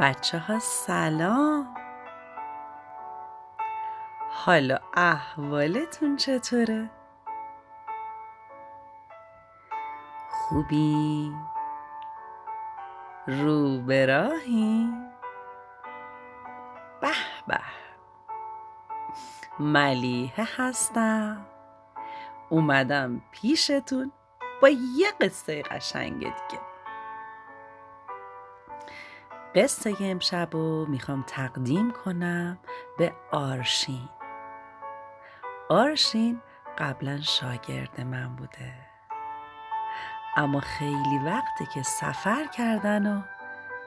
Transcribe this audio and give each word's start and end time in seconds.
بچه 0.00 0.38
ها 0.38 0.58
سلام 0.58 1.74
حالا 4.30 4.78
احوالتون 4.94 6.16
چطوره؟ 6.16 6.90
خوبی؟ 10.30 11.32
رو 13.26 13.82
به 13.82 14.06
راهی؟ 14.06 14.92
به 17.00 17.12
به 17.46 17.60
ملیحه 19.60 20.48
هستم 20.56 21.46
اومدم 22.50 23.22
پیشتون 23.30 24.12
با 24.62 24.68
یه 24.68 25.08
قصه 25.20 25.62
قشنگ 25.62 26.18
دیگه 26.18 26.67
قصه 29.54 29.96
امشب 30.00 30.48
رو 30.52 30.86
می‌خوام 30.86 31.24
تقدیم 31.26 31.90
کنم 31.90 32.58
به 32.98 33.12
آرشین. 33.30 34.08
آرشین 35.68 36.40
قبلا 36.78 37.20
شاگرد 37.20 38.00
من 38.00 38.36
بوده. 38.36 38.72
اما 40.36 40.60
خیلی 40.60 41.18
وقتی 41.24 41.66
که 41.74 41.82
سفر 41.82 42.46
کردن 42.46 43.06
و 43.06 43.22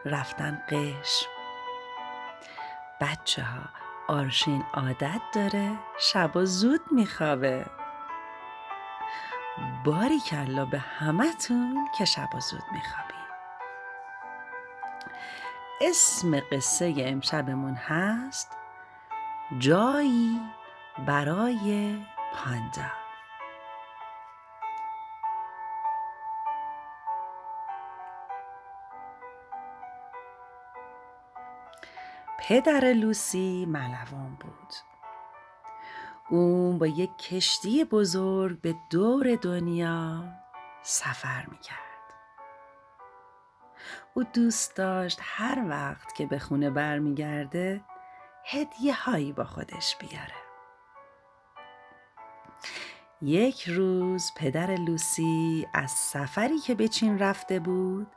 رفتن 0.05 0.61
قشم. 0.69 1.29
بچه 3.01 3.43
ها 3.43 3.61
آرشین 4.07 4.63
عادت 4.73 5.21
داره 5.33 5.71
شبا 5.99 6.45
زود 6.45 6.81
میخوابه. 6.91 7.65
باری 9.85 10.19
کلا 10.19 10.65
به 10.65 10.79
همتون 10.79 11.87
که 11.97 12.05
شبا 12.05 12.39
زود 12.39 12.63
میخوابی 12.71 13.10
اسم 15.83 16.39
قصه 16.39 16.95
امشبمون 16.97 17.73
هست 17.73 18.57
جایی 19.59 20.41
برای 21.07 21.97
پاندا. 22.33 22.91
پدر 32.39 32.93
لوسی 32.93 33.65
ملوان 33.65 34.37
بود. 34.39 34.73
اون 36.29 36.77
با 36.77 36.87
یک 36.87 37.17
کشتی 37.17 37.83
بزرگ 37.83 38.61
به 38.61 38.75
دور 38.89 39.35
دنیا 39.35 40.23
سفر 40.81 41.45
می‌کرد. 41.45 41.90
او 44.13 44.23
دوست 44.23 44.75
داشت 44.75 45.19
هر 45.21 45.65
وقت 45.69 46.15
که 46.15 46.25
به 46.25 46.39
خونه 46.39 46.69
برمیگرده 46.69 47.81
هدیه 48.45 48.93
هایی 48.93 49.33
با 49.33 49.43
خودش 49.43 49.95
بیاره. 49.99 50.41
یک 53.21 53.69
روز 53.69 54.31
پدر 54.37 54.75
لوسی 54.75 55.67
از 55.73 55.91
سفری 55.91 56.59
که 56.59 56.75
به 56.75 56.87
چین 56.87 57.19
رفته 57.19 57.59
بود 57.59 58.07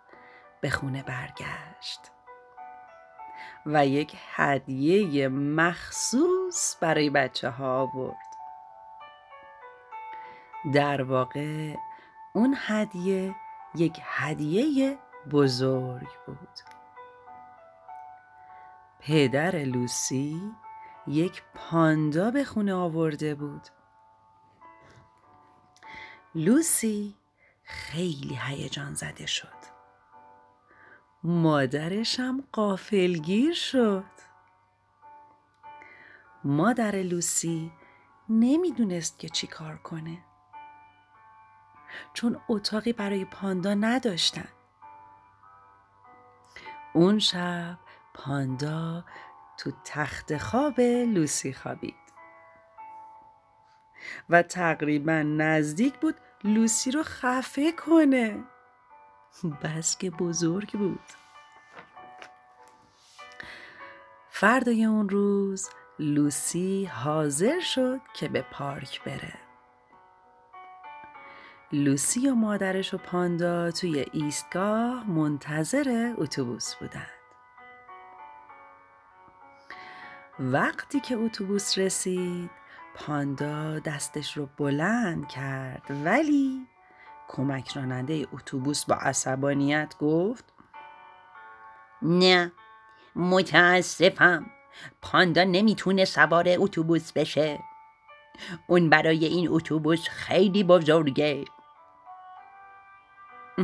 به 0.61 0.71
خونه 0.71 1.03
برگشت 1.03 2.01
و 3.67 3.87
یک 3.87 4.17
هدیه 4.35 5.29
مخصوص 5.29 6.77
برای 6.81 7.11
بچه 7.11 7.51
ها 7.51 7.81
آورد. 7.81 8.17
در 10.75 11.03
واقع 11.03 11.75
اون 12.33 12.57
هدیه 12.59 13.35
یک 13.75 14.01
هدیه 14.05 14.99
بزرگ 15.31 16.09
بود. 16.27 16.59
پدر 18.99 19.57
لوسی 19.57 20.53
یک 21.07 21.43
پاندا 21.55 22.31
به 22.31 22.45
خونه 22.45 22.75
آورده 22.75 23.35
بود. 23.35 23.63
لوسی 26.35 27.17
خیلی 27.63 28.39
هیجان 28.43 28.95
زده 28.95 29.27
شد. 29.27 29.75
مادرش 31.23 32.21
هم 32.21 32.45
قافلگیر 32.53 33.55
شد. 33.55 34.05
مادر 36.45 36.93
لوسی 36.97 37.73
نمی‌دونست 38.29 39.19
که 39.19 39.29
چی 39.29 39.47
کار 39.47 39.77
کنه. 39.77 40.25
چون 42.15 42.41
اتاقی 42.49 42.93
برای 42.93 43.25
پاندا 43.25 43.75
نداشتن. 43.75 44.49
اون 46.95 47.19
شب 47.19 47.79
پاندا 48.15 49.05
تو 49.59 49.73
تخت 49.85 50.37
خواب 50.37 50.81
لوسی 50.81 51.53
خوابید. 51.53 51.95
و 54.31 54.43
تقریبا 54.43 55.23
نزدیک 55.23 55.95
بود 55.95 56.17
لوسی 56.45 56.91
رو 56.91 57.03
خفه 57.03 57.73
کنه. 57.73 58.45
بس 59.63 59.99
که 59.99 60.11
بزرگ 60.11 60.73
بود. 60.73 61.01
فردای 64.31 64.85
اون 64.85 65.09
روز 65.09 65.69
لوسی 65.99 66.85
حاضر 66.85 67.61
شد 67.61 68.01
که 68.15 68.29
به 68.29 68.43
پارک 68.43 69.05
بره. 69.05 69.44
لوسی 71.75 72.29
و 72.29 72.35
مادرش 72.35 72.95
و 72.95 72.99
پاندا 72.99 73.71
توی 73.71 74.07
ایستگاه 74.13 75.11
منتظر 75.11 76.15
اتوبوس 76.19 76.75
بودند. 76.75 77.07
وقتی 80.39 81.01
که 81.01 81.17
اتوبوس 81.17 81.79
رسید 81.79 82.51
پاندا 82.95 83.79
دستش 83.79 84.37
رو 84.37 84.49
بلند 84.57 85.29
کرد 85.29 85.83
ولی 86.05 86.67
کمک 87.29 87.77
راننده 87.77 88.27
اتوبوس 88.33 88.85
با 88.85 88.95
عصبانیت 88.95 89.95
گفت 90.01 90.45
نه 92.03 92.53
متاسفم. 93.17 94.47
پاندا 95.03 95.45
نمی‌تونه 95.45 96.05
سوار 96.05 96.45
اتوبوس 96.49 97.13
بشه. 97.13 97.59
اون 98.67 98.91
برای 98.91 99.25
این 99.25 99.49
اتوبوس 99.51 100.09
خیلی 100.09 100.65
بزرگه. 100.65 101.45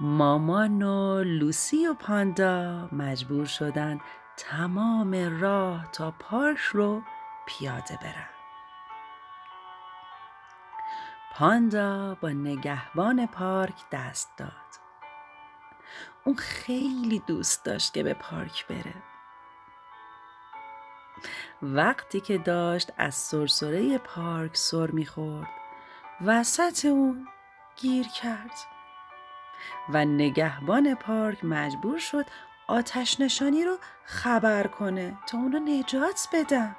مامان 0.00 0.82
و 0.82 1.24
لوسی 1.24 1.86
و 1.86 1.94
پاندا 1.94 2.88
مجبور 2.92 3.46
شدن 3.46 4.00
تمام 4.36 5.40
راه 5.40 5.92
تا 5.92 6.10
پارک 6.10 6.58
رو 6.58 7.02
پیاده 7.46 7.98
برن. 8.02 8.28
پاندا 11.34 12.14
با 12.14 12.28
نگهبان 12.28 13.26
پارک 13.26 13.74
دست 13.92 14.32
داد. 14.36 14.50
اون 16.24 16.36
خیلی 16.36 17.22
دوست 17.26 17.64
داشت 17.64 17.94
که 17.94 18.02
به 18.02 18.14
پارک 18.14 18.66
بره. 18.66 18.94
وقتی 21.62 22.20
که 22.20 22.38
داشت 22.38 22.92
از 22.96 23.14
سرسره 23.14 23.98
پارک 23.98 24.56
سر 24.56 24.90
می‌خورد 24.90 25.48
وسط 26.24 26.84
اون 26.84 27.28
گیر 27.76 28.06
کرد. 28.08 28.50
و 29.88 30.04
نگهبان 30.04 30.94
پارک 30.94 31.44
مجبور 31.44 31.98
شد 31.98 32.26
آتش 32.68 33.20
نشانی 33.20 33.64
رو 33.64 33.76
خبر 34.04 34.66
کنه 34.66 35.18
تا 35.26 35.38
اونو 35.38 35.58
نجات 35.58 36.28
بدن. 36.32 36.76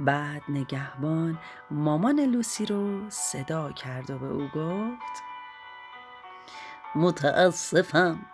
بعد 0.00 0.42
نگهبان 0.48 1.38
مامان 1.70 2.20
لوسی 2.20 2.66
رو 2.66 3.10
صدا 3.10 3.72
کرد 3.72 4.10
و 4.10 4.18
به 4.18 4.26
او 4.26 4.48
گفت 4.48 5.22
متاسفم 6.94 8.26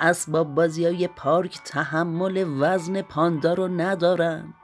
اسباب 0.00 0.54
بازی 0.54 0.84
های 0.84 1.08
پارک 1.08 1.60
تحمل 1.64 2.44
وزن 2.60 3.02
پاندا 3.02 3.54
رو 3.54 3.68
ندارن. 3.68 4.54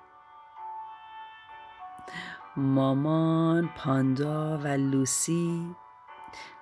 مامان 2.60 3.68
پاندا 3.68 4.58
و 4.58 4.66
لوسی 4.66 5.76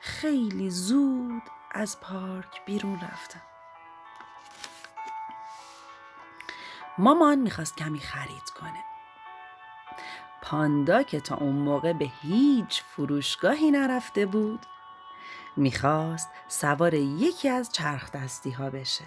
خیلی 0.00 0.70
زود 0.70 1.42
از 1.70 2.00
پارک 2.00 2.64
بیرون 2.64 3.00
رفتن. 3.00 3.40
مامان 6.98 7.38
می‌خواست 7.38 7.76
کمی 7.76 8.00
خرید 8.00 8.50
کنه. 8.60 8.84
پاندا 10.42 11.02
که 11.02 11.20
تا 11.20 11.36
اون 11.36 11.56
موقع 11.56 11.92
به 11.92 12.10
هیچ 12.22 12.82
فروشگاهی 12.82 13.70
نرفته 13.70 14.26
بود 14.26 14.66
می‌خواست 15.56 16.30
سوار 16.48 16.94
یکی 16.94 17.48
از 17.48 17.72
چرخ 17.72 18.10
دستی 18.10 18.50
ها 18.50 18.70
بشه. 18.70 19.04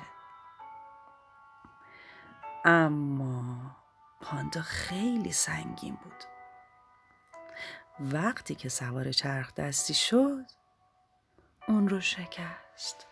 اما 2.65 3.55
پاندا 4.21 4.61
خیلی 4.61 5.31
سنگین 5.31 5.97
بود. 6.03 6.40
وقتی 8.01 8.55
که 8.55 8.69
سوار 8.69 9.11
چرخ 9.11 9.53
دستی 9.53 9.93
شد 9.93 10.45
اون 11.67 11.89
رو 11.89 11.99
شکست. 11.99 13.07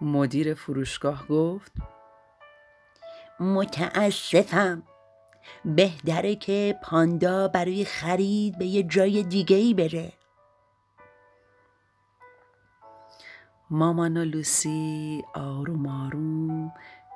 مدیر 0.00 0.54
فروشگاه 0.54 1.26
گفت 1.26 1.72
متاسفم. 3.40 4.82
بهتره 5.64 6.36
که 6.36 6.78
پاندا 6.82 7.48
برای 7.48 7.84
خرید 7.84 8.58
به 8.58 8.66
یه 8.66 8.82
جای 8.82 9.22
دیگه 9.22 9.56
ای 9.56 9.74
بره. 9.74 10.12
مامان 13.70 14.16
و 14.16 14.24
لوسی 14.24 15.24
آروم 15.34 15.86
آروم 15.86 16.72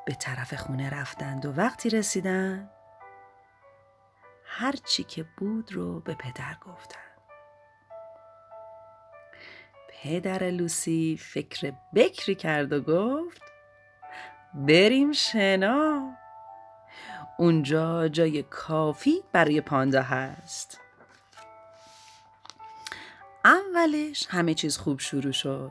به 0.07 0.15
طرف 0.15 0.55
خونه 0.55 0.91
رفتند 0.91 1.47
و 1.47 1.53
وقتی 1.53 1.91
رسیدن 1.91 2.71
هر 4.55 4.75
چی 4.85 5.05
که 5.05 5.25
بود 5.37 5.73
رو 5.73 6.01
به 6.01 6.15
پدر 6.15 6.57
گفتن. 6.67 6.99
پدر 9.89 10.51
لوسی 10.51 11.19
فکر 11.21 11.73
بکری 11.95 12.35
کرد 12.35 12.73
و 12.73 12.81
گفت 12.81 13.43
بریم 14.55 15.13
شنا. 15.13 16.11
اونجا 17.39 18.09
جای 18.09 18.43
کافی 18.43 19.23
برای 19.33 19.61
پاندا 19.61 20.03
هست. 20.03 20.81
اولش 23.45 24.27
همه 24.31 24.55
چیز 24.55 24.79
خوب 24.79 25.01
شروع 25.01 25.33
شد. 25.33 25.71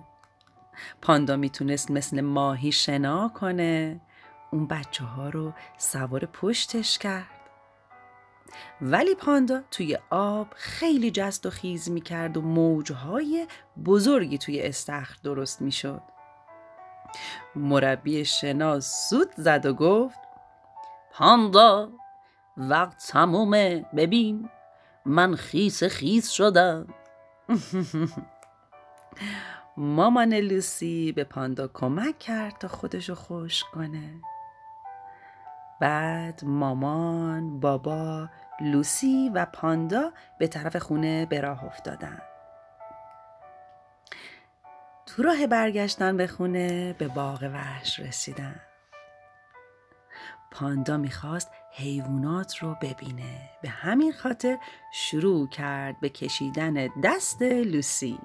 پاندا 1.01 1.35
می‌تونست 1.35 1.91
مثل 1.91 2.21
ماهی 2.21 2.71
شنا 2.71 3.29
کنه. 3.29 4.01
اون 4.51 4.67
بچه 4.67 5.03
ها 5.03 5.29
رو 5.29 5.53
سوار 5.77 6.25
پشتش 6.25 6.97
کرد. 6.97 7.40
ولی 8.81 9.15
پاندا 9.15 9.61
توی 9.71 9.97
آب 10.09 10.47
خیلی 10.55 11.11
جست 11.11 11.45
و 11.45 11.49
خیز 11.49 11.89
می‌کرد 11.89 12.37
و 12.37 12.41
موجهای 12.41 13.47
بزرگی 13.85 14.37
توی 14.37 14.61
استخر 14.61 15.15
درست 15.23 15.61
می‌شد. 15.61 16.01
مربی 17.55 18.25
شنا 18.25 18.79
سود 18.79 19.31
زد 19.37 19.65
و 19.65 19.73
گفت 19.73 20.19
پاندا 21.13 21.89
وقت 22.57 23.07
تمومه 23.07 23.85
ببین 23.95 24.49
من 25.05 25.35
خیس 25.35 25.83
خیس 25.83 26.29
شدم. 26.29 26.87
مامان 29.77 30.33
لوسی 30.33 31.11
به 31.11 31.23
پاندا 31.23 31.67
کمک 31.67 32.19
کرد 32.19 32.57
تا 32.57 32.67
خودشو 32.67 33.15
خوش 33.15 33.63
کنه. 33.63 34.21
بعد 35.81 36.41
مامان، 36.43 37.59
بابا، 37.59 38.29
لوسی 38.61 39.31
و 39.33 39.45
پاندا 39.45 40.11
به 40.39 40.47
طرف 40.47 40.75
خونه 40.75 41.25
به 41.25 41.41
راه 41.41 41.63
افتادن. 41.63 42.21
تو 45.05 45.23
راه 45.23 45.47
برگشتن 45.47 46.17
به 46.17 46.27
خونه 46.27 46.93
به 46.93 47.07
باغ 47.07 47.49
وحش 47.53 47.99
رسیدن. 47.99 48.59
پاندا 50.51 50.97
می‌خواست 50.97 51.51
حیوانات 51.71 52.57
رو 52.57 52.75
ببینه. 52.81 53.49
به 53.61 53.69
همین 53.69 54.13
خاطر 54.13 54.57
شروع 54.93 55.49
کرد 55.49 55.99
به 55.99 56.09
کشیدن 56.09 56.89
دست 57.03 57.41
لوسی. 57.41 58.19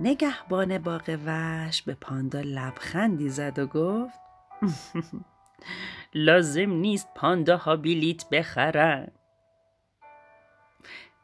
نگهبان 0.00 0.78
باغ 0.78 1.18
وحش 1.26 1.82
به 1.82 1.94
پاندا 1.94 2.40
لبخندی 2.40 3.28
زد 3.28 3.58
و 3.58 3.66
گفت 3.66 4.25
لازم 6.14 6.70
نیست 6.70 7.08
پاندا 7.14 7.76
بلیت 7.76 8.28
بخرن. 8.28 9.08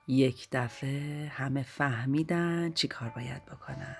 یک 0.09 0.49
دفعه 0.53 1.29
همه 1.29 1.63
فهمیدن 1.63 2.73
چی 2.73 2.89
کار 2.89 3.09
باید 3.09 3.45
بکنن. 3.45 3.97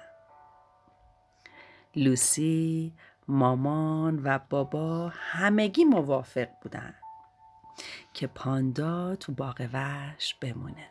لوسی 1.97 2.93
مامان 3.29 4.21
و 4.25 4.39
بابا 4.51 5.13
همگی 5.15 5.85
موافق 5.85 6.49
بودن 6.63 6.95
که 8.15 8.27
پاندا 8.27 9.17
تو 9.17 9.33
باغ 9.33 9.69
وحش 9.73 10.35
بمونه. 10.35 10.91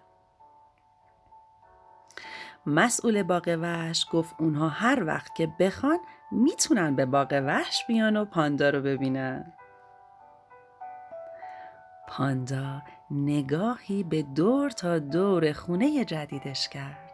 مسئول 2.65 3.23
باغ 3.23 3.57
وحش 3.61 4.05
گفت 4.11 4.35
اونها 4.39 4.69
هر 4.69 5.03
وقت 5.03 5.35
که 5.35 5.47
بخوان 5.59 5.99
می‌تونن 6.31 6.95
به 6.95 7.05
باغ 7.05 7.41
وحش 7.45 7.85
بیان 7.87 8.17
و 8.17 8.25
پاندا 8.25 8.69
رو 8.69 8.81
ببینن. 8.81 9.53
پاندا 12.07 12.81
نگاهی 13.11 14.03
به 14.03 14.21
دور 14.21 14.69
تا 14.69 14.99
دور 14.99 15.53
خونه 15.53 16.05
جدیدش 16.05 16.69
کرد. 16.69 17.11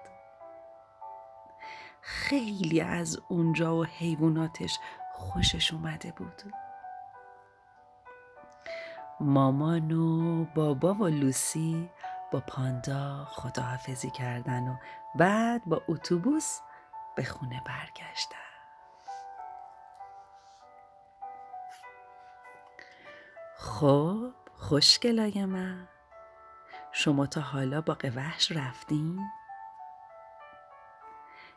خیلی 2.01 2.81
از 2.81 3.19
اونجا 3.29 3.75
و 3.75 3.85
حیواناتش 3.85 4.79
خوشش 5.13 5.73
اومده 5.73 6.13
بود. 6.17 6.41
مامان 9.19 9.91
و 9.91 10.45
بابا 10.55 10.93
و 10.93 11.07
لوسی 11.07 11.89
با 12.31 12.39
پاندا 12.39 13.25
خداحافظی 13.29 14.09
کردن 14.09 14.67
و 14.67 14.75
بعد 15.17 15.65
با 15.65 15.81
اتوبوس 15.87 16.59
به 17.15 17.23
خونه 17.23 17.61
برگشتن 17.65 18.37
خب 23.57 24.33
خوشگلای 24.53 25.45
من 25.45 25.87
شما 26.91 27.25
تا 27.25 27.41
حالا 27.41 27.81
با 27.81 27.97
وحش 28.15 28.51
رفتین؟ 28.51 29.19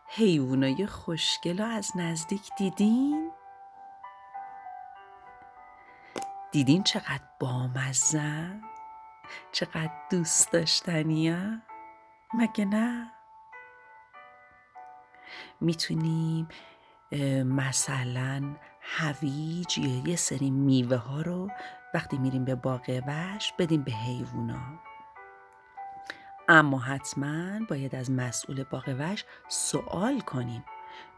حیوانای 0.07 0.87
خوشگل 0.87 1.63
از 1.63 1.93
نزدیک 1.97 2.51
دیدین؟ 2.59 3.33
دیدین 6.53 6.83
چقدر 6.83 7.25
بامزن؟ 7.41 8.63
چقدر 9.53 9.93
دوست 10.11 10.53
داشتنیه؟ 10.53 11.63
مگه 12.35 12.65
نه؟ 12.65 13.13
می‌تونیم 15.61 16.49
مثلا 17.45 18.57
هویج 18.81 19.79
یا 19.79 20.09
یه 20.09 20.17
سری 20.17 20.51
میوه 20.51 20.97
ها 20.97 21.23
رو 21.23 21.51
وقتی 21.95 22.19
میریم 22.19 22.45
به 22.45 22.55
باغ 22.55 23.03
وش 23.07 23.53
بدیم 23.59 23.83
به 23.83 23.93
حیوونا. 23.93 24.81
اما 26.49 26.79
حتما 26.79 27.61
باید 27.69 27.95
از 27.95 28.11
مسئول 28.11 28.65
باغ 28.65 28.97
وش 28.99 29.25
سوال 29.49 30.21
کنیم 30.21 30.65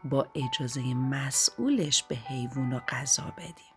با 0.03 0.27
اجازه 0.35 0.93
مسئولش 0.93 2.03
به 2.03 2.15
حیوونا 2.15 2.79
غذا 2.79 3.33
بدیم. 3.37 3.73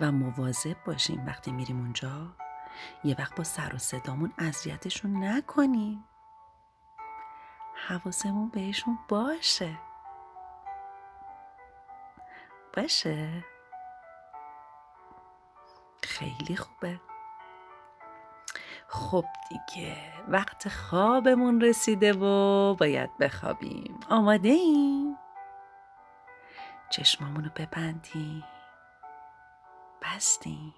و 0.00 0.12
مواظب 0.12 0.76
باشیم 0.84 1.26
وقتی 1.26 1.52
میریم 1.52 1.80
اونجا 1.80 2.36
یه 3.04 3.16
وقت 3.18 3.36
با 3.36 3.44
سر 3.44 3.74
و 3.74 3.78
صدامون 3.78 4.32
اذیتشون 4.38 5.24
نکنیم. 5.24 6.04
حواسمون 7.76 8.48
بهشون 8.48 8.98
باشه. 9.08 9.78
باشه. 12.76 13.44
خیلی 16.02 16.56
خوبه. 16.56 17.00
خب 18.88 19.24
دیگه 19.48 19.96
وقت 20.28 20.68
خوابمون 20.68 21.60
رسیده 21.60 22.12
و 22.12 22.74
باید 22.74 23.18
بخوابیم. 23.18 24.00
آماده 24.10 24.48
ایم. 24.48 25.18
چشمامونو 26.90 27.48
ببندیم. 27.56 28.44
بستیم. 30.02 30.74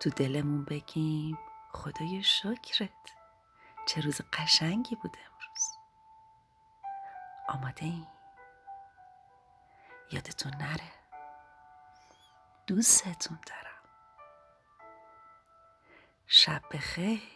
تو 0.00 0.10
دلمون 0.10 0.64
بگیم 0.64 1.38
خدای 1.72 2.22
شکرت. 2.22 2.90
چه 3.86 4.00
روز 4.00 4.20
قشنگی 4.32 4.96
بوده 4.96 5.18
امروز. 5.18 5.78
آماده 7.48 7.84
ایم 7.84 8.06
یادتون 10.12 10.54
نره. 10.54 10.92
دوستتون 12.66 13.38
دارم. 13.46 13.82
شب 16.26 16.62
بخیر. 16.72 17.35